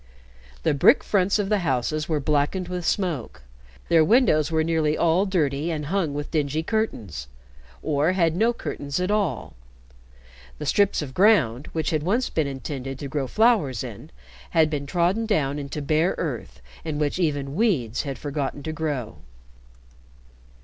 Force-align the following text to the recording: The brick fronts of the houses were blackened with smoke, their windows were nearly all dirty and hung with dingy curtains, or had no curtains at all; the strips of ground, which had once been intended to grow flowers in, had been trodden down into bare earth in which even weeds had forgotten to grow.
The 0.63 0.73
brick 0.73 1.03
fronts 1.03 1.37
of 1.37 1.49
the 1.49 1.59
houses 1.59 2.09
were 2.09 2.19
blackened 2.19 2.69
with 2.69 2.87
smoke, 2.87 3.43
their 3.87 4.03
windows 4.03 4.49
were 4.49 4.63
nearly 4.63 4.97
all 4.97 5.27
dirty 5.27 5.69
and 5.69 5.85
hung 5.93 6.15
with 6.15 6.31
dingy 6.31 6.63
curtains, 6.63 7.27
or 7.83 8.13
had 8.13 8.35
no 8.35 8.51
curtains 8.51 8.99
at 8.99 9.11
all; 9.11 9.53
the 10.57 10.65
strips 10.65 11.03
of 11.03 11.13
ground, 11.13 11.67
which 11.73 11.91
had 11.91 12.01
once 12.01 12.31
been 12.31 12.47
intended 12.47 12.97
to 12.97 13.07
grow 13.07 13.27
flowers 13.27 13.83
in, 13.83 14.09
had 14.49 14.71
been 14.71 14.87
trodden 14.87 15.27
down 15.27 15.59
into 15.59 15.83
bare 15.83 16.15
earth 16.17 16.63
in 16.83 16.97
which 16.97 17.19
even 17.19 17.53
weeds 17.53 18.01
had 18.01 18.17
forgotten 18.17 18.63
to 18.63 18.73
grow. 18.73 19.17